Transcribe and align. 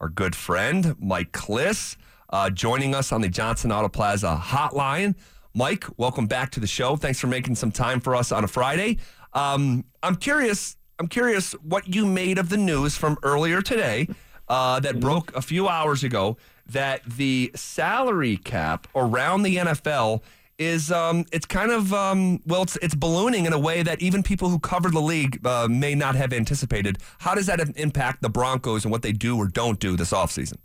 our 0.00 0.08
good 0.08 0.36
friend 0.36 0.96
Mike 0.98 1.32
Klis, 1.32 1.96
uh, 2.30 2.50
joining 2.50 2.94
us 2.94 3.12
on 3.12 3.20
the 3.20 3.28
Johnson 3.28 3.72
Auto 3.72 3.88
Plaza 3.88 4.40
hotline. 4.42 5.14
Mike, 5.54 5.84
welcome 5.96 6.26
back 6.26 6.50
to 6.52 6.60
the 6.60 6.66
show. 6.66 6.96
Thanks 6.96 7.18
for 7.18 7.26
making 7.26 7.54
some 7.54 7.72
time 7.72 8.00
for 8.00 8.14
us 8.14 8.30
on 8.30 8.44
a 8.44 8.48
Friday. 8.48 8.98
Um, 9.32 9.84
I'm 10.02 10.16
curious. 10.16 10.76
I'm 11.00 11.08
curious 11.08 11.52
what 11.52 11.94
you 11.94 12.06
made 12.06 12.38
of 12.38 12.48
the 12.48 12.56
news 12.56 12.96
from 12.96 13.18
earlier 13.22 13.62
today 13.62 14.08
uh, 14.48 14.80
that 14.80 14.98
broke 15.00 15.34
a 15.36 15.42
few 15.42 15.68
hours 15.68 16.02
ago 16.02 16.36
that 16.66 17.02
the 17.04 17.50
salary 17.54 18.36
cap 18.36 18.88
around 18.94 19.42
the 19.42 19.56
NFL 19.56 20.22
is 20.58 20.90
um, 20.90 21.24
it's 21.32 21.46
kind 21.46 21.70
of 21.70 21.92
um, 21.92 22.42
well 22.46 22.62
it's 22.62 22.76
it's 22.82 22.94
ballooning 22.94 23.46
in 23.46 23.52
a 23.52 23.58
way 23.58 23.82
that 23.82 24.02
even 24.02 24.22
people 24.22 24.48
who 24.48 24.58
covered 24.58 24.92
the 24.92 25.00
league 25.00 25.44
uh, 25.46 25.68
may 25.70 25.94
not 25.94 26.16
have 26.16 26.32
anticipated. 26.32 26.98
How 27.18 27.34
does 27.34 27.46
that 27.46 27.60
impact 27.76 28.22
the 28.22 28.28
Broncos 28.28 28.84
and 28.84 28.92
what 28.92 29.02
they 29.02 29.12
do 29.12 29.36
or 29.36 29.46
don't 29.46 29.78
do 29.78 29.96
this 29.96 30.12
offseason? 30.12 30.56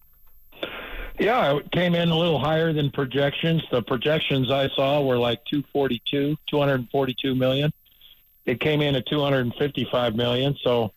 Yeah, 1.20 1.58
it 1.58 1.71
came 1.71 1.94
in 1.94 2.09
a 2.09 2.18
little 2.18 2.40
higher 2.40 2.73
than 2.73 2.90
projections. 2.90 3.62
The 3.71 3.84
projections 3.84 4.49
I 4.49 4.68
saw 4.70 5.02
were 5.04 5.18
like 5.18 5.45
242, 5.45 6.35
242 6.49 7.35
million. 7.35 7.71
It 8.46 8.60
came 8.60 8.82
in 8.82 8.96
at 8.96 9.05
255 9.05 10.16
million. 10.16 10.57
So, 10.63 10.91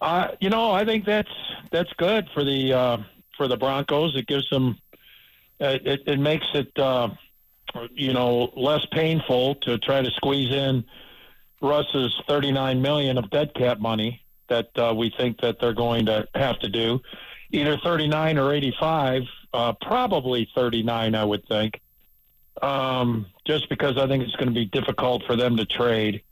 uh, 0.00 0.28
you 0.40 0.50
know, 0.50 0.70
I 0.70 0.84
think 0.84 1.04
that's 1.04 1.28
that's 1.72 1.92
good 1.94 2.28
for 2.32 2.44
the 2.44 2.72
uh, 2.72 2.96
for 3.36 3.48
the 3.48 3.56
Broncos. 3.56 4.14
It 4.14 4.28
gives 4.28 4.48
them 4.50 4.78
it, 5.58 6.02
it 6.06 6.20
makes 6.20 6.46
it 6.54 6.70
uh, 6.78 7.08
you 7.92 8.12
know 8.12 8.52
less 8.56 8.84
painful 8.92 9.56
to 9.56 9.78
try 9.78 10.02
to 10.02 10.10
squeeze 10.12 10.52
in 10.52 10.84
Russ's 11.60 12.14
39 12.28 12.80
million 12.82 13.18
of 13.18 13.30
dead 13.30 13.54
cap 13.54 13.78
money 13.78 14.22
that 14.48 14.70
uh, 14.78 14.94
we 14.96 15.12
think 15.16 15.40
that 15.40 15.60
they're 15.60 15.74
going 15.74 16.06
to 16.06 16.26
have 16.34 16.58
to 16.60 16.68
do 16.68 17.00
either 17.50 17.78
39 17.78 18.38
or 18.38 18.52
85, 18.52 19.22
uh, 19.52 19.72
probably 19.80 20.48
39, 20.54 21.14
I 21.14 21.24
would 21.24 21.46
think. 21.46 21.80
Um, 22.60 23.26
just 23.46 23.68
because 23.68 23.96
I 23.96 24.06
think 24.06 24.24
it's 24.24 24.34
going 24.36 24.48
to 24.48 24.54
be 24.54 24.66
difficult 24.66 25.22
for 25.24 25.36
them 25.36 25.56
to 25.56 25.64
trade. 25.64 26.22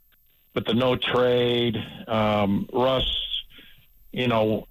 But 0.54 0.66
the 0.66 0.74
no 0.74 0.96
trade, 0.96 1.76
um, 2.08 2.68
Russ, 2.72 3.06
you 4.10 4.26
know, 4.26 4.66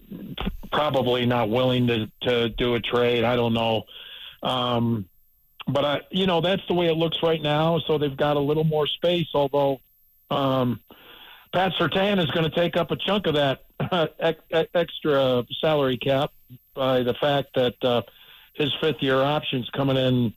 probably 0.71 1.25
not 1.25 1.49
willing 1.49 1.87
to, 1.87 2.11
to 2.21 2.49
do 2.49 2.75
a 2.75 2.79
trade. 2.79 3.23
I 3.23 3.35
don't 3.35 3.53
know. 3.53 3.83
Um, 4.43 5.07
but 5.67 5.85
I, 5.85 6.01
you 6.11 6.27
know, 6.27 6.41
that's 6.41 6.61
the 6.67 6.73
way 6.73 6.87
it 6.87 6.95
looks 6.95 7.17
right 7.23 7.41
now. 7.41 7.79
So 7.79 7.97
they've 7.97 8.15
got 8.15 8.37
a 8.37 8.39
little 8.39 8.63
more 8.63 8.87
space, 8.87 9.27
although, 9.33 9.79
um, 10.29 10.79
Pat 11.53 11.71
Surtain 11.79 12.19
is 12.19 12.29
going 12.31 12.49
to 12.49 12.55
take 12.55 12.75
up 12.75 12.91
a 12.91 12.97
chunk 12.97 13.27
of 13.27 13.35
that 13.35 13.63
extra 14.73 15.45
salary 15.61 15.97
cap 15.97 16.31
by 16.73 17.01
the 17.01 17.13
fact 17.13 17.49
that 17.55 17.75
uh, 17.83 18.01
his 18.53 18.73
fifth 18.81 19.01
year 19.01 19.21
option's 19.21 19.69
coming 19.69 19.95
in 19.95 20.33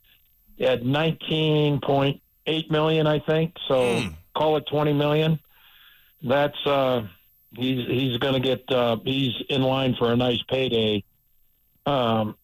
at 0.65 0.81
19.8 0.81 2.71
million, 2.71 3.07
I 3.07 3.19
think. 3.19 3.55
So 3.67 3.75
mm. 3.75 4.15
call 4.35 4.57
it 4.57 4.65
20 4.71 4.93
million. 4.93 5.39
That's 6.21 6.65
uh, 6.65 7.07
he's 7.55 7.87
he's 7.87 8.17
going 8.17 8.33
to 8.33 8.39
get 8.39 8.69
uh, 8.71 8.97
he's 9.03 9.33
in 9.49 9.61
line 9.61 9.95
for 9.97 10.11
a 10.11 10.15
nice 10.15 10.41
payday. 10.49 11.03
Um, 11.85 12.35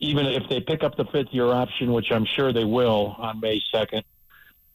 even 0.00 0.26
if 0.26 0.42
they 0.48 0.60
pick 0.60 0.82
up 0.82 0.96
the 0.96 1.04
fifth 1.06 1.28
year 1.32 1.46
option, 1.46 1.92
which 1.92 2.10
I'm 2.10 2.24
sure 2.24 2.52
they 2.52 2.64
will 2.64 3.14
on 3.18 3.40
May 3.40 3.60
2nd, 3.72 4.02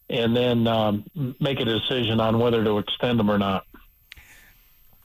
and 0.10 0.36
then 0.36 0.68
um, 0.68 1.06
make 1.40 1.60
a 1.60 1.66
decision 1.66 2.20
on 2.20 2.40
whether 2.40 2.64
to 2.64 2.78
extend 2.80 3.20
them 3.20 3.30
or 3.30 3.38
not. 3.38 3.66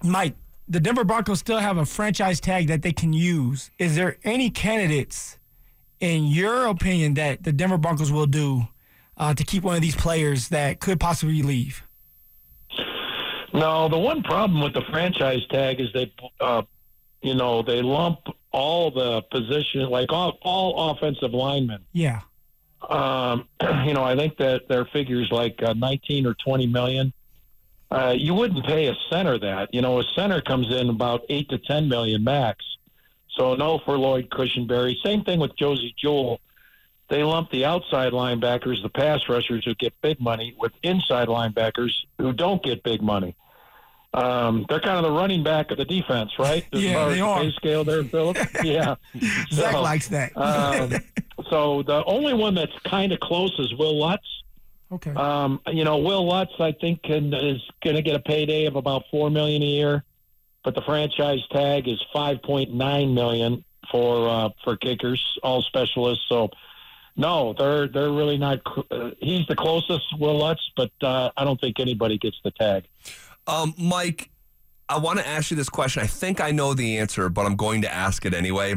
Mike, 0.02 0.34
the 0.68 0.80
Denver 0.80 1.04
Broncos 1.04 1.38
still 1.38 1.58
have 1.58 1.76
a 1.76 1.84
franchise 1.84 2.40
tag 2.40 2.68
that 2.68 2.82
they 2.82 2.92
can 2.92 3.12
use. 3.12 3.70
Is 3.78 3.96
there 3.96 4.16
any 4.24 4.50
candidates, 4.50 5.38
in 6.00 6.24
your 6.26 6.66
opinion, 6.66 7.14
that 7.14 7.44
the 7.44 7.52
Denver 7.52 7.78
Broncos 7.78 8.10
will 8.10 8.26
do 8.26 8.68
uh, 9.16 9.34
to 9.34 9.44
keep 9.44 9.62
one 9.62 9.76
of 9.76 9.82
these 9.82 9.96
players 9.96 10.48
that 10.48 10.80
could 10.80 10.98
possibly 10.98 11.42
leave? 11.42 11.82
No, 13.52 13.88
the 13.88 13.98
one 13.98 14.22
problem 14.22 14.60
with 14.62 14.74
the 14.74 14.82
franchise 14.90 15.42
tag 15.48 15.80
is 15.80 15.88
they, 15.94 16.12
uh, 16.40 16.62
you 17.24 17.34
know, 17.34 17.62
they 17.62 17.82
lump 17.82 18.20
all 18.52 18.90
the 18.90 19.22
position, 19.30 19.88
like 19.88 20.12
all, 20.12 20.38
all 20.42 20.90
offensive 20.90 21.32
linemen. 21.32 21.84
Yeah. 21.92 22.20
Um, 22.88 23.48
you 23.84 23.94
know, 23.94 24.04
I 24.04 24.14
think 24.14 24.36
that 24.36 24.68
their 24.68 24.84
figures 24.84 25.28
like 25.32 25.62
uh, 25.62 25.72
19 25.72 26.26
or 26.26 26.34
20 26.34 26.66
million 26.68 27.12
uh, 27.94 28.14
you 28.16 28.34
wouldn't 28.34 28.66
pay 28.66 28.88
a 28.88 28.94
center 29.08 29.38
that. 29.38 29.72
You 29.72 29.80
know, 29.80 30.00
a 30.00 30.04
center 30.16 30.40
comes 30.40 30.72
in 30.74 30.88
about 30.88 31.22
eight 31.28 31.48
to 31.50 31.58
ten 31.58 31.88
million 31.88 32.24
max. 32.24 32.64
So 33.36 33.54
no 33.54 33.78
for 33.84 33.96
Lloyd 33.96 34.30
Cushenberry. 34.30 34.94
Same 35.04 35.22
thing 35.22 35.38
with 35.38 35.56
Josey 35.56 35.94
Jewell. 35.96 36.40
They 37.08 37.22
lump 37.22 37.50
the 37.50 37.64
outside 37.64 38.12
linebackers, 38.12 38.82
the 38.82 38.88
pass 38.88 39.20
rushers 39.28 39.64
who 39.64 39.74
get 39.74 39.92
big 40.00 40.20
money, 40.20 40.56
with 40.58 40.72
inside 40.82 41.28
linebackers 41.28 41.92
who 42.18 42.32
don't 42.32 42.62
get 42.62 42.82
big 42.82 43.00
money. 43.00 43.36
Um, 44.14 44.64
they're 44.68 44.80
kind 44.80 44.96
of 44.96 45.02
the 45.02 45.10
running 45.10 45.42
back 45.42 45.72
of 45.72 45.76
the 45.76 45.84
defense, 45.84 46.30
right? 46.38 46.64
As 46.72 46.82
yeah, 46.82 47.08
they 47.08 47.20
are. 47.20 47.40
Pay 47.40 47.52
scale 47.52 47.84
there, 47.84 48.04
Philip. 48.04 48.38
yeah, 48.62 48.94
Zach 49.50 49.72
so, 49.72 49.82
likes 49.82 50.08
that. 50.08 50.36
um, 50.36 50.92
so 51.50 51.82
the 51.82 52.04
only 52.04 52.32
one 52.32 52.54
that's 52.54 52.78
kind 52.84 53.12
of 53.12 53.18
close 53.18 53.52
is 53.58 53.74
Wil 53.74 53.98
Lutz. 53.98 54.26
Okay. 54.92 55.10
Um, 55.10 55.60
you 55.66 55.82
know, 55.82 55.98
Wil 55.98 56.26
Lutz, 56.28 56.52
I 56.60 56.72
think, 56.80 57.02
can, 57.02 57.34
is 57.34 57.60
going 57.82 57.96
to 57.96 58.02
get 58.02 58.14
a 58.14 58.20
payday 58.20 58.66
of 58.66 58.76
about 58.76 59.02
four 59.10 59.30
million 59.30 59.62
a 59.62 59.66
year, 59.66 60.04
but 60.62 60.76
the 60.76 60.82
franchise 60.82 61.40
tag 61.50 61.88
is 61.88 62.00
five 62.12 62.40
point 62.42 62.72
nine 62.72 63.14
million 63.14 63.64
for 63.90 64.28
uh, 64.28 64.50
for 64.62 64.76
kickers, 64.76 65.38
all 65.42 65.60
specialists. 65.62 66.24
So, 66.28 66.50
no, 67.16 67.52
they're 67.58 67.88
they're 67.88 68.12
really 68.12 68.38
not. 68.38 68.60
Uh, 68.92 69.10
he's 69.18 69.44
the 69.48 69.56
closest, 69.56 70.16
Wil 70.20 70.38
Lutz, 70.38 70.70
but 70.76 70.92
uh, 71.02 71.30
I 71.36 71.42
don't 71.42 71.60
think 71.60 71.80
anybody 71.80 72.16
gets 72.16 72.36
the 72.44 72.52
tag. 72.52 72.84
Um, 73.46 73.74
Mike, 73.78 74.30
I 74.88 74.98
want 74.98 75.18
to 75.18 75.26
ask 75.26 75.50
you 75.50 75.56
this 75.56 75.68
question. 75.68 76.02
I 76.02 76.06
think 76.06 76.40
I 76.40 76.50
know 76.50 76.74
the 76.74 76.98
answer, 76.98 77.28
but 77.28 77.46
I'm 77.46 77.56
going 77.56 77.82
to 77.82 77.92
ask 77.92 78.24
it 78.24 78.34
anyway. 78.34 78.76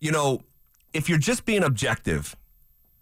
You 0.00 0.12
know, 0.12 0.42
if 0.92 1.08
you're 1.08 1.18
just 1.18 1.44
being 1.44 1.62
objective 1.62 2.36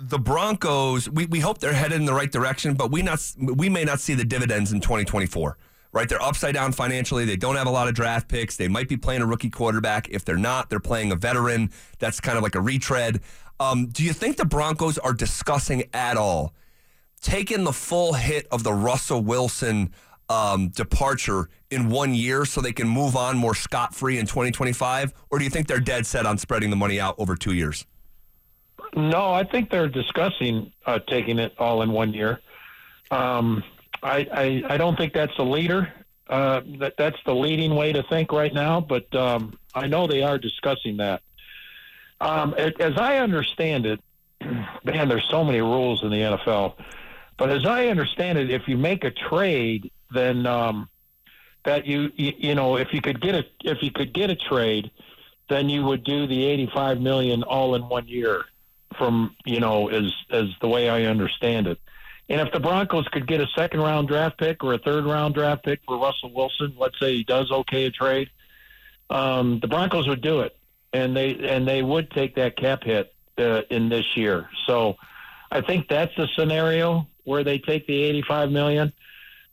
the 0.01 0.19
Broncos, 0.19 1.11
we, 1.11 1.27
we 1.27 1.41
hope 1.41 1.59
they're 1.59 1.75
headed 1.75 2.01
in 2.01 2.07
the 2.07 2.15
right 2.15 2.33
direction, 2.33 2.75
but 2.75 2.91
we 2.91 3.03
not 3.03 3.21
we 3.37 3.69
may 3.69 3.85
not 3.85 4.01
see 4.01 4.15
the 4.15 4.25
dividends 4.25 4.73
in 4.73 4.81
2024. 4.81 5.59
Right, 5.93 6.09
they're 6.09 6.23
upside 6.23 6.55
down 6.55 6.71
financially. 6.71 7.25
They 7.25 7.37
don't 7.37 7.57
have 7.57 7.67
a 7.67 7.71
lot 7.71 7.89
of 7.89 7.95
draft 7.95 8.29
picks. 8.29 8.57
They 8.57 8.69
might 8.69 8.89
be 8.89 8.97
playing 8.97 9.23
a 9.23 9.27
rookie 9.27 9.51
quarterback. 9.51 10.09
If 10.09 10.25
they're 10.25 10.37
not, 10.37 10.71
they're 10.71 10.79
playing 10.79 11.11
a 11.11 11.17
veteran. 11.17 11.71
That's 11.99 12.21
kind 12.21 12.39
of 12.39 12.45
like 12.45 12.55
a 12.55 12.61
retread. 12.61 13.21
Um, 13.59 13.89
do 13.89 14.05
you 14.05 14.13
think 14.13 14.37
the 14.37 14.45
Broncos 14.45 14.99
are 14.99 15.13
discussing 15.13 15.83
at 15.93 16.17
all 16.17 16.55
taking 17.21 17.65
the 17.65 17.73
full 17.73 18.15
hit 18.15 18.47
of 18.51 18.63
the 18.63 18.73
Russell 18.73 19.21
Wilson 19.21 19.93
um, 20.31 20.69
departure 20.69 21.51
in 21.71 21.91
one 21.91 22.15
year 22.15 22.45
so 22.45 22.61
they 22.61 22.73
can 22.73 22.89
move 22.89 23.17
on 23.17 23.37
more 23.37 23.55
scot 23.55 23.95
free 23.95 24.19
in 24.19 24.27
2025? 24.27 25.13
Or 25.29 25.39
do 25.39 25.45
you 25.45 25.51
think 25.51 25.67
they're 25.67 25.81
dead 25.81 26.07
set 26.07 26.25
on 26.25 26.39
spreading 26.39 26.71
the 26.71 26.77
money 26.77 27.01
out 27.01 27.17
over 27.19 27.35
two 27.35 27.53
years? 27.53 27.85
No, 28.95 29.33
I 29.33 29.45
think 29.45 29.71
they're 29.71 29.89
discussing 29.89 30.73
uh, 30.87 31.01
taking 31.01 31.39
it 31.39 31.53
all 31.59 31.83
in 31.83 31.91
one 31.91 32.13
year. 32.15 32.41
Um, 33.11 33.63
I, 34.03 34.27
I, 34.33 34.75
I 34.75 34.77
don't 34.77 34.97
think 34.97 35.13
that's 35.13 35.37
the 35.37 35.45
leader. 35.45 35.93
Uh, 36.29 36.61
that 36.79 36.95
that's 36.97 37.19
the 37.27 37.35
leading 37.35 37.75
way 37.75 37.93
to 37.93 38.05
think 38.05 38.33
right 38.33 38.55
now. 38.55 38.81
But 38.81 39.13
um, 39.15 39.59
I 39.75 39.89
know 39.89 40.07
they 40.07 40.23
are 40.23 40.39
discussing 40.39 40.97
that. 40.99 41.23
Um, 42.21 42.55
as 42.55 42.97
I 42.97 43.19
understand 43.19 43.87
it, 43.87 44.01
man, 44.85 45.09
there's 45.09 45.27
so 45.29 45.43
many 45.43 45.61
rules 45.61 46.05
in 46.05 46.11
the 46.11 46.19
NFL. 46.19 46.75
But 47.37 47.51
as 47.51 47.67
I 47.67 47.87
understand 47.87 48.39
it, 48.39 48.51
if 48.51 48.69
you 48.69 48.77
make 48.77 49.03
a 49.03 49.11
trade, 49.11 49.91
then 50.13 50.47
um, 50.47 50.89
that 51.65 51.87
you, 51.87 52.11
you 52.17 52.33
you 52.37 52.55
know 52.55 52.77
if 52.77 52.93
you 52.93 53.01
could 53.01 53.21
get 53.21 53.35
a 53.35 53.45
if 53.65 53.83
you 53.83 53.91
could 53.91 54.13
get 54.13 54.31
a 54.31 54.37
trade, 54.37 54.91
then 55.49 55.69
you 55.69 55.85
would 55.85 56.05
do 56.05 56.27
the 56.27 56.45
85 56.45 57.01
million 57.01 57.43
all 57.43 57.75
in 57.75 57.89
one 57.89 58.09
year 58.09 58.45
from 58.97 59.37
you 59.45 59.61
know 59.61 59.89
as 59.89 60.13
as 60.31 60.47
the 60.61 60.69
way 60.69 60.89
I 60.89 61.05
understand 61.05 61.67
it. 61.67 61.79
And 62.29 62.41
if 62.41 62.53
the 62.53 62.61
Broncos 62.61 63.09
could 63.09 63.27
get 63.27 63.41
a 63.41 63.47
second 63.57 63.81
round 63.81 64.07
draft 64.07 64.39
pick 64.39 64.63
or 64.63 64.75
a 64.75 64.79
third 64.79 65.05
round 65.05 65.35
draft 65.35 65.65
pick 65.65 65.81
for 65.85 65.99
Russell 65.99 66.33
Wilson, 66.33 66.75
let's 66.79 66.99
say 67.01 67.17
he 67.17 67.25
does 67.25 67.51
okay 67.51 67.87
a 67.87 67.91
trade, 67.91 68.31
um, 69.11 69.59
the 69.59 69.67
Broncos 69.67 70.07
would 70.07 70.21
do 70.23 70.41
it, 70.41 70.57
and 70.93 71.17
they 71.17 71.35
and 71.49 71.67
they 71.67 71.83
would 71.83 72.11
take 72.13 72.37
that 72.37 72.57
cap 72.57 72.85
hit 72.85 73.13
uh, 73.37 73.63
in 73.71 73.89
this 73.89 74.17
year. 74.17 74.49
So 74.67 74.97
I 75.51 75.61
think 75.61 75.89
that's 75.89 76.15
the 76.17 76.29
scenario 76.39 77.09
where 77.25 77.43
they 77.43 77.59
take 77.59 77.87
the 77.87 78.01
eighty 78.01 78.23
five 78.23 78.51
million. 78.51 78.93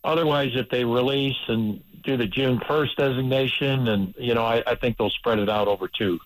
Otherwise, 0.03 0.51
if 0.53 0.69
they 0.69 0.85
release 0.85 1.35
and 1.47 1.81
do 2.03 2.17
the 2.17 2.27
June 2.27 2.61
first 2.67 2.97
designation, 2.97 3.87
and 3.87 4.13
you 4.17 4.33
know, 4.33 4.45
I, 4.45 4.63
I 4.65 4.75
think 4.75 4.97
they'll 4.97 5.09
spread 5.09 5.39
it 5.39 5.49
out 5.49 5.67
over 5.67 5.87
two. 5.87 6.19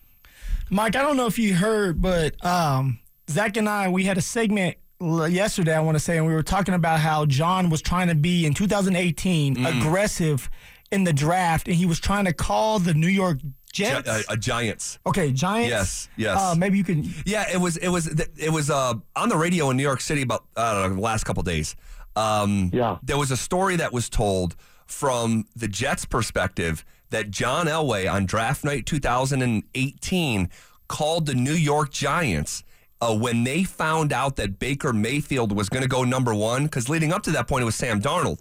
Mike, 0.70 0.96
I 0.96 1.02
don't 1.02 1.16
know 1.16 1.26
if 1.26 1.38
you 1.38 1.54
heard, 1.54 2.00
but 2.00 2.42
um, 2.44 2.98
Zach 3.28 3.56
and 3.56 3.68
I, 3.68 3.88
we 3.88 4.04
had 4.04 4.16
a 4.16 4.22
segment 4.22 4.76
yesterday, 5.00 5.74
I 5.74 5.80
want 5.80 5.96
to 5.96 6.00
say, 6.00 6.16
and 6.16 6.26
we 6.26 6.32
were 6.32 6.42
talking 6.42 6.74
about 6.74 7.00
how 7.00 7.26
John 7.26 7.70
was 7.70 7.82
trying 7.82 8.08
to 8.08 8.14
be 8.14 8.46
in 8.46 8.54
2018 8.54 9.56
mm. 9.56 9.78
aggressive 9.78 10.48
in 10.90 11.04
the 11.04 11.12
draft, 11.12 11.66
and 11.68 11.76
he 11.76 11.86
was 11.86 11.98
trying 11.98 12.26
to 12.26 12.32
call 12.32 12.78
the 12.78 12.94
New 12.94 13.08
York 13.08 13.38
Jets. 13.72 14.04
Gi- 14.04 14.10
uh, 14.10 14.22
uh, 14.28 14.36
Giants. 14.36 14.98
okay, 15.06 15.32
Giants. 15.32 15.70
Yes, 15.70 16.08
yes. 16.16 16.38
Uh, 16.38 16.54
maybe 16.56 16.78
you 16.78 16.84
can. 16.84 17.12
Yeah, 17.24 17.46
it 17.52 17.58
was 17.58 17.78
it 17.78 17.88
was 17.88 18.06
it 18.36 18.52
was 18.52 18.70
uh, 18.70 18.94
on 19.16 19.28
the 19.28 19.36
radio 19.36 19.70
in 19.70 19.76
New 19.76 19.82
York 19.82 20.00
City 20.00 20.22
about 20.22 20.44
I 20.56 20.72
don't 20.72 20.90
know 20.90 20.96
the 20.96 21.00
last 21.00 21.24
couple 21.24 21.42
days. 21.42 21.74
Um, 22.16 22.70
Yeah. 22.72 22.98
there 23.02 23.18
was 23.18 23.30
a 23.30 23.36
story 23.36 23.76
that 23.76 23.92
was 23.92 24.08
told 24.08 24.54
from 24.86 25.46
the 25.56 25.68
Jets' 25.68 26.04
perspective 26.04 26.84
that 27.10 27.30
John 27.30 27.66
Elway 27.66 28.10
on 28.10 28.26
draft 28.26 28.64
night 28.64 28.86
2018 28.86 30.48
called 30.88 31.26
the 31.26 31.34
New 31.34 31.54
York 31.54 31.90
Giants. 31.90 32.64
Uh, 33.00 33.12
when 33.16 33.42
they 33.42 33.64
found 33.64 34.12
out 34.12 34.36
that 34.36 34.60
Baker 34.60 34.92
Mayfield 34.92 35.50
was 35.56 35.68
going 35.68 35.82
to 35.82 35.88
go 35.88 36.04
number 36.04 36.32
one, 36.32 36.64
because 36.64 36.88
leading 36.88 37.12
up 37.12 37.22
to 37.24 37.32
that 37.32 37.48
point 37.48 37.62
it 37.62 37.64
was 37.64 37.74
Sam 37.74 38.00
Darnold, 38.00 38.38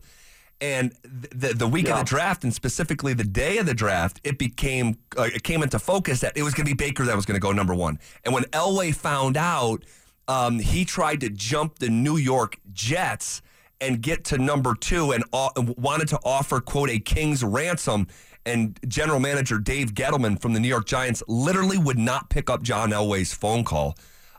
and 0.59 0.91
th- 1.01 1.31
the 1.33 1.53
the 1.55 1.67
week 1.67 1.89
of 1.89 1.97
the 1.97 2.03
draft, 2.03 2.43
and 2.43 2.53
specifically 2.53 3.13
the 3.13 3.23
day 3.23 3.57
of 3.57 3.65
the 3.65 3.73
draft, 3.73 4.21
it 4.23 4.37
became 4.37 4.97
uh, 5.17 5.23
it 5.23 5.41
came 5.41 5.63
into 5.63 5.79
focus 5.79 6.19
that 6.19 6.33
it 6.37 6.43
was 6.43 6.53
going 6.53 6.67
to 6.67 6.75
be 6.75 6.75
Baker 6.75 7.05
that 7.05 7.15
was 7.15 7.25
going 7.25 7.33
to 7.39 7.41
go 7.41 7.51
number 7.51 7.73
one. 7.73 7.97
And 8.23 8.35
when 8.35 8.43
Elway 8.51 8.93
found 8.93 9.35
out, 9.35 9.83
um, 10.27 10.59
he 10.59 10.85
tried 10.85 11.21
to 11.21 11.29
jump 11.31 11.79
the 11.79 11.89
New 11.89 12.17
York 12.17 12.59
Jets 12.71 13.41
and 13.81 14.01
get 14.01 14.23
to 14.25 14.37
number 14.37 14.75
two, 14.75 15.11
and 15.11 15.23
uh, 15.33 15.49
wanted 15.77 16.07
to 16.09 16.19
offer 16.23 16.59
quote 16.61 16.89
a 16.89 16.99
king's 16.99 17.43
ransom. 17.43 18.07
And 18.45 18.79
general 18.87 19.19
manager 19.19 19.59
Dave 19.59 19.93
Gettleman 19.93 20.41
from 20.41 20.53
the 20.53 20.59
New 20.59 20.67
York 20.67 20.87
Giants 20.87 21.21
literally 21.27 21.77
would 21.77 21.99
not 21.99 22.29
pick 22.29 22.49
up 22.49 22.63
John 22.63 22.89
Elway's 22.91 23.33
phone 23.33 23.63
call. 23.63 23.95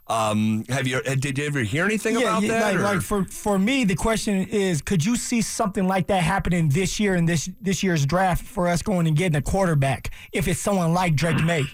Um, 0.08 0.64
have 0.68 0.88
you 0.88 1.00
did 1.02 1.38
you 1.38 1.46
ever 1.46 1.60
hear 1.60 1.84
anything 1.84 2.16
Yeah, 2.16 2.22
about 2.22 2.42
yeah, 2.42 2.58
that? 2.58 2.74
like, 2.74 2.94
like 2.94 3.02
for 3.02 3.24
for 3.24 3.58
me, 3.58 3.84
the 3.84 3.94
question 3.94 4.46
is, 4.48 4.82
could 4.82 5.04
you 5.04 5.14
see 5.16 5.40
something 5.40 5.86
like 5.86 6.08
that 6.08 6.22
happening 6.22 6.68
this 6.68 6.98
year 6.98 7.14
in 7.14 7.24
this 7.26 7.48
this 7.60 7.82
year's 7.84 8.04
draft 8.04 8.44
for 8.44 8.66
us 8.66 8.82
going 8.82 9.06
and 9.06 9.16
getting 9.16 9.36
a 9.36 9.42
quarterback 9.42 10.10
if 10.32 10.48
it's 10.48 10.60
someone 10.60 10.92
like 10.92 11.14
Drake 11.14 11.42
Maye? 11.44 11.64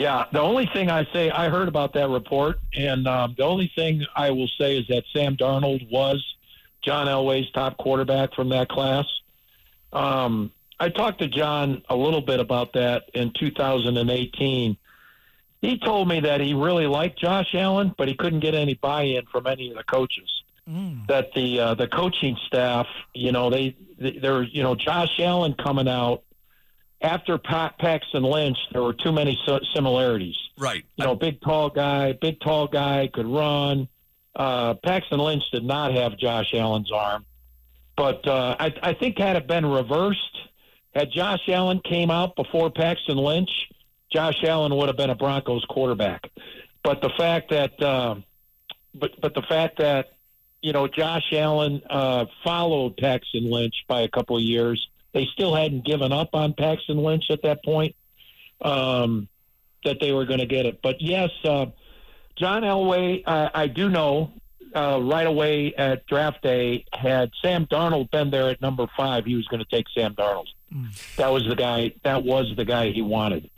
Yeah, 0.00 0.24
the 0.32 0.40
only 0.40 0.64
thing 0.64 0.90
I 0.90 1.04
say, 1.12 1.28
I 1.28 1.50
heard 1.50 1.68
about 1.68 1.92
that 1.92 2.08
report, 2.08 2.58
and 2.74 3.06
um, 3.06 3.34
the 3.36 3.44
only 3.44 3.70
thing 3.76 4.02
I 4.16 4.30
will 4.30 4.48
say 4.58 4.78
is 4.78 4.86
that 4.88 5.04
Sam 5.12 5.36
Darnold 5.36 5.90
was 5.90 6.24
John 6.82 7.06
Elway's 7.06 7.50
top 7.50 7.76
quarterback 7.76 8.32
from 8.32 8.48
that 8.48 8.70
class. 8.70 9.04
Um, 9.92 10.52
I 10.78 10.88
talked 10.88 11.20
to 11.20 11.28
John 11.28 11.82
a 11.90 11.96
little 11.96 12.22
bit 12.22 12.40
about 12.40 12.72
that 12.72 13.10
in 13.12 13.34
2018. 13.38 14.78
He 15.60 15.78
told 15.78 16.08
me 16.08 16.20
that 16.20 16.40
he 16.40 16.54
really 16.54 16.86
liked 16.86 17.18
Josh 17.18 17.54
Allen, 17.54 17.94
but 17.98 18.08
he 18.08 18.14
couldn't 18.14 18.40
get 18.40 18.54
any 18.54 18.72
buy-in 18.72 19.26
from 19.26 19.46
any 19.46 19.68
of 19.68 19.76
the 19.76 19.84
coaches. 19.84 20.30
That 21.08 21.34
the 21.34 21.60
uh, 21.60 21.74
the 21.74 21.88
coaching 21.88 22.38
staff, 22.46 22.86
you 23.12 23.32
know, 23.32 23.50
they 23.50 23.76
they're 23.98 24.44
you 24.44 24.62
know 24.62 24.74
Josh 24.74 25.20
Allen 25.20 25.52
coming 25.62 25.88
out 25.88 26.22
after 27.00 27.38
pa- 27.38 27.74
Paxton 27.78 28.22
Lynch, 28.22 28.58
there 28.72 28.82
were 28.82 28.92
too 28.92 29.12
many 29.12 29.38
si- 29.46 29.68
similarities. 29.74 30.36
right. 30.58 30.84
You 30.96 31.06
know, 31.06 31.14
big 31.14 31.40
tall 31.40 31.70
guy, 31.70 32.12
big 32.12 32.40
tall 32.40 32.66
guy 32.66 33.08
could 33.12 33.26
run. 33.26 33.88
Uh, 34.34 34.74
Paxton 34.74 35.18
Lynch 35.18 35.42
did 35.52 35.64
not 35.64 35.92
have 35.92 36.16
Josh 36.16 36.54
Allen's 36.54 36.92
arm, 36.92 37.24
but 37.96 38.26
uh, 38.28 38.56
I, 38.58 38.72
I 38.82 38.94
think 38.94 39.18
had 39.18 39.36
it 39.36 39.46
been 39.46 39.66
reversed, 39.66 40.38
had 40.94 41.10
Josh 41.10 41.48
Allen 41.48 41.80
came 41.80 42.10
out 42.10 42.36
before 42.36 42.70
Paxton 42.70 43.16
Lynch, 43.16 43.50
Josh 44.12 44.42
Allen 44.44 44.74
would 44.76 44.88
have 44.88 44.96
been 44.96 45.10
a 45.10 45.14
Broncos 45.14 45.64
quarterback. 45.68 46.30
But 46.82 47.00
the 47.00 47.10
fact 47.16 47.50
that, 47.50 47.80
uh, 47.82 48.16
but 48.94 49.20
but 49.20 49.34
the 49.34 49.42
fact 49.42 49.78
that 49.78 50.12
you 50.62 50.72
know 50.72 50.88
Josh 50.88 51.32
Allen 51.32 51.82
uh, 51.88 52.26
followed 52.44 52.96
Paxton 52.96 53.50
Lynch 53.50 53.84
by 53.88 54.02
a 54.02 54.08
couple 54.08 54.36
of 54.36 54.42
years, 54.42 54.88
they 55.12 55.26
still 55.32 55.54
hadn't 55.54 55.84
given 55.84 56.12
up 56.12 56.30
on 56.34 56.54
Paxton 56.54 56.98
Lynch 56.98 57.24
at 57.30 57.42
that 57.42 57.64
point. 57.64 57.94
Um, 58.60 59.28
that 59.84 59.98
they 60.00 60.12
were 60.12 60.26
going 60.26 60.40
to 60.40 60.46
get 60.46 60.66
it, 60.66 60.80
but 60.82 61.00
yes, 61.00 61.30
uh, 61.44 61.64
John 62.36 62.62
Elway, 62.62 63.22
I, 63.26 63.50
I 63.54 63.66
do 63.66 63.88
know 63.88 64.32
uh, 64.74 65.00
right 65.02 65.26
away 65.26 65.74
at 65.74 66.06
draft 66.06 66.42
day, 66.42 66.84
had 66.92 67.30
Sam 67.42 67.66
Darnold 67.66 68.10
been 68.10 68.30
there 68.30 68.48
at 68.48 68.60
number 68.60 68.86
five, 68.96 69.24
he 69.24 69.34
was 69.34 69.46
going 69.48 69.60
to 69.60 69.68
take 69.68 69.86
Sam 69.94 70.14
Darnold. 70.14 70.46
That 71.16 71.28
was 71.28 71.46
the 71.46 71.56
guy. 71.56 71.92
That 72.04 72.22
was 72.22 72.52
the 72.56 72.64
guy 72.64 72.90
he 72.90 73.02
wanted. 73.02 73.50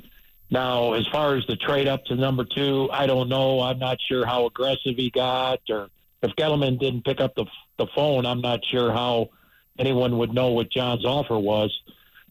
Now, 0.50 0.94
as 0.94 1.06
far 1.08 1.34
as 1.36 1.46
the 1.46 1.56
trade 1.56 1.88
up 1.88 2.04
to 2.06 2.14
number 2.14 2.44
two, 2.44 2.88
I 2.90 3.06
don't 3.06 3.28
know. 3.28 3.60
I'm 3.60 3.78
not 3.78 3.98
sure 4.08 4.24
how 4.26 4.46
aggressive 4.46 4.96
he 4.96 5.10
got, 5.10 5.60
or 5.68 5.88
if 6.22 6.34
Gettleman 6.36 6.78
didn't 6.78 7.04
pick 7.04 7.20
up 7.20 7.34
the 7.34 7.46
the 7.78 7.86
phone, 7.94 8.26
I'm 8.26 8.40
not 8.40 8.64
sure 8.64 8.92
how 8.92 9.30
anyone 9.78 10.18
would 10.18 10.34
know 10.34 10.48
what 10.48 10.70
John's 10.70 11.04
offer 11.04 11.38
was. 11.38 11.76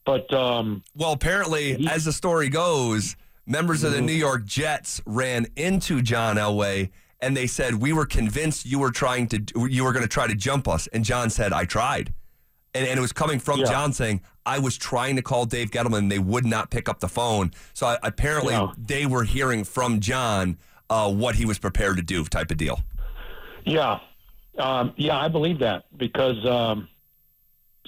But 0.05 0.31
um, 0.33 0.83
Well, 0.95 1.11
apparently, 1.11 1.87
as 1.89 2.05
the 2.05 2.13
story 2.13 2.49
goes, 2.49 3.15
members 3.45 3.83
of 3.83 3.91
the 3.93 4.01
New 4.01 4.13
York 4.13 4.45
Jets 4.45 5.01
ran 5.05 5.47
into 5.55 6.01
John 6.01 6.37
Elway 6.37 6.89
and 7.19 7.37
they 7.37 7.45
said, 7.45 7.75
"We 7.75 7.93
were 7.93 8.05
convinced 8.07 8.65
you 8.65 8.79
were 8.79 8.89
trying 8.91 9.27
to, 9.27 9.43
you 9.69 9.83
were 9.83 9.93
going 9.93 10.03
to 10.03 10.09
try 10.09 10.25
to 10.27 10.33
jump 10.35 10.67
us." 10.67 10.87
And 10.87 11.05
John 11.05 11.29
said, 11.29 11.53
"I 11.53 11.65
tried," 11.65 12.13
and, 12.73 12.87
and 12.87 12.97
it 12.97 13.01
was 13.01 13.13
coming 13.13 13.37
from 13.37 13.59
Yeah. 13.59 13.65
John 13.65 13.93
saying, 13.93 14.21
"I 14.43 14.57
was 14.57 14.75
trying 14.75 15.17
to 15.17 15.21
call 15.21 15.45
Dave 15.45 15.69
Gettleman, 15.69 16.09
they 16.09 16.17
would 16.17 16.45
not 16.47 16.71
pick 16.71 16.89
up 16.89 16.99
the 16.99 17.07
phone." 17.07 17.51
So 17.73 17.85
I, 17.85 17.97
apparently, 18.01 18.55
Yeah. 18.55 18.71
they 18.75 19.05
were 19.05 19.23
hearing 19.23 19.63
from 19.63 19.99
John 19.99 20.57
uh, 20.89 21.11
what 21.13 21.35
he 21.35 21.45
was 21.45 21.59
prepared 21.59 21.97
to 21.97 22.01
do, 22.03 22.25
type 22.25 22.49
of 22.49 22.57
deal. 22.57 22.81
Yeah, 23.65 23.99
um, 24.57 24.93
yeah, 24.97 25.15
I 25.19 25.27
believe 25.27 25.59
that 25.59 25.83
because 25.95 26.43
um, 26.47 26.87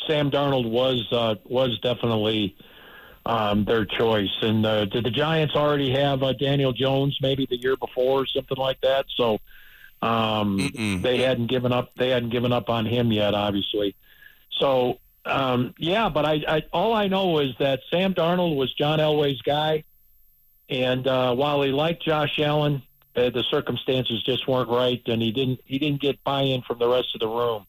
Sam 0.07 0.31
Darnold 0.31 0.69
was 0.69 1.05
uh, 1.11 1.35
was 1.45 1.79
definitely 1.79 2.55
um, 3.25 3.65
their 3.65 3.85
choice. 3.85 4.35
And 4.41 4.65
uh, 4.65 4.85
did 4.85 5.05
the 5.05 5.11
Giants 5.11 5.55
already 5.55 5.91
have 5.91 6.23
uh, 6.23 6.33
Daniel 6.33 6.73
Jones 6.73 7.17
maybe 7.21 7.45
the 7.49 7.57
year 7.57 7.77
before 7.77 8.21
or 8.21 8.25
something 8.25 8.57
like 8.57 8.81
that? 8.81 9.05
So 9.15 9.39
um, 10.01 10.59
Mm-mm. 10.59 11.01
they 11.01 11.19
hadn't 11.19 11.47
given 11.47 11.71
up. 11.71 11.93
They 11.95 12.09
hadn't 12.09 12.29
given 12.29 12.51
up 12.51 12.69
on 12.69 12.85
him 12.85 13.11
yet, 13.11 13.33
obviously. 13.33 13.95
So 14.59 14.99
um, 15.25 15.73
yeah, 15.77 16.09
but 16.09 16.25
I, 16.25 16.43
I 16.47 16.63
all 16.73 16.93
I 16.93 17.07
know 17.07 17.39
is 17.39 17.55
that 17.59 17.81
Sam 17.89 18.13
Darnold 18.13 18.55
was 18.55 18.73
John 18.73 18.99
Elway's 18.99 19.41
guy, 19.41 19.83
and 20.69 21.07
uh, 21.07 21.35
while 21.35 21.61
he 21.61 21.71
liked 21.71 22.03
Josh 22.03 22.39
Allen, 22.39 22.83
uh, 23.15 23.29
the 23.29 23.43
circumstances 23.49 24.21
just 24.23 24.47
weren't 24.47 24.69
right, 24.69 25.01
and 25.07 25.21
he 25.21 25.31
didn't 25.31 25.61
he 25.65 25.79
didn't 25.79 26.01
get 26.01 26.23
buy-in 26.23 26.61
from 26.63 26.79
the 26.79 26.87
rest 26.87 27.15
of 27.15 27.21
the 27.21 27.27
room 27.27 27.65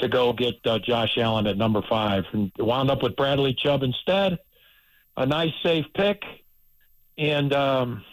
to 0.00 0.08
go 0.08 0.32
get 0.32 0.54
uh, 0.64 0.78
Josh 0.78 1.16
Allen 1.16 1.46
at 1.46 1.56
number 1.56 1.82
five, 1.88 2.24
and 2.32 2.50
wound 2.58 2.90
up 2.90 3.02
with 3.02 3.16
Bradley 3.16 3.54
Chubb 3.54 3.82
instead. 3.82 4.38
A 5.16 5.26
nice 5.26 5.52
safe 5.62 5.86
pick, 5.94 6.22
and 7.18 7.52
um, 7.52 8.04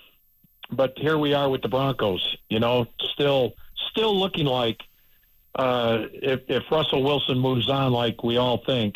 but 0.71 0.93
here 0.97 1.17
we 1.17 1.33
are 1.33 1.49
with 1.49 1.61
the 1.61 1.69
Broncos. 1.69 2.37
You 2.49 2.59
know, 2.59 2.87
still 3.13 3.53
still 3.91 4.17
looking 4.17 4.45
like 4.45 4.81
uh, 5.55 6.05
if, 6.13 6.41
if 6.47 6.63
Russell 6.71 7.03
Wilson 7.03 7.39
moves 7.39 7.69
on 7.69 7.91
like 7.91 8.23
we 8.23 8.37
all 8.37 8.63
think, 8.65 8.95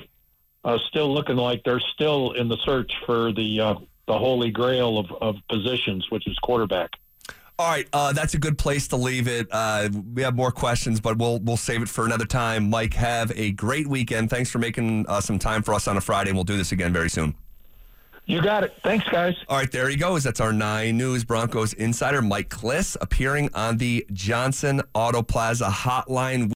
uh, 0.63 0.77
still 0.89 1.11
looking 1.13 1.37
like 1.37 1.63
they're 1.63 1.81
still 1.93 2.33
in 2.33 2.47
the 2.47 2.57
search 2.57 2.91
for 3.05 3.31
the 3.31 3.59
uh, 3.59 3.75
the 4.07 4.17
holy 4.17 4.51
grail 4.51 4.97
of, 4.97 5.11
of 5.21 5.35
positions, 5.49 6.05
which 6.09 6.27
is 6.27 6.37
quarterback. 6.39 6.91
All 7.61 7.67
right, 7.67 7.87
uh, 7.93 8.11
that's 8.11 8.33
a 8.33 8.39
good 8.39 8.57
place 8.57 8.87
to 8.87 8.95
leave 8.95 9.27
it. 9.27 9.47
Uh, 9.51 9.87
we 10.15 10.23
have 10.23 10.35
more 10.35 10.49
questions, 10.49 10.99
but 10.99 11.19
we'll 11.19 11.37
we'll 11.41 11.57
save 11.57 11.83
it 11.83 11.89
for 11.89 12.07
another 12.07 12.25
time. 12.25 12.71
Mike, 12.71 12.95
have 12.95 13.31
a 13.35 13.51
great 13.51 13.85
weekend. 13.85 14.31
Thanks 14.31 14.49
for 14.49 14.57
making 14.57 15.05
uh, 15.07 15.21
some 15.21 15.37
time 15.37 15.61
for 15.61 15.75
us 15.75 15.87
on 15.87 15.95
a 15.95 16.01
Friday, 16.01 16.31
and 16.31 16.37
we'll 16.37 16.43
do 16.43 16.57
this 16.57 16.71
again 16.71 16.91
very 16.91 17.07
soon. 17.07 17.35
You 18.25 18.41
got 18.41 18.63
it. 18.63 18.73
Thanks, 18.81 19.07
guys. 19.09 19.35
All 19.47 19.57
right, 19.57 19.71
there 19.71 19.89
he 19.89 19.95
goes. 19.95 20.23
That's 20.23 20.39
our 20.39 20.51
nine 20.51 20.97
news 20.97 21.23
Broncos 21.23 21.73
insider, 21.73 22.23
Mike 22.23 22.49
Klis, 22.49 22.97
appearing 22.99 23.51
on 23.53 23.77
the 23.77 24.07
Johnson 24.11 24.81
Auto 24.95 25.21
Plaza 25.21 25.65
hotline. 25.65 26.49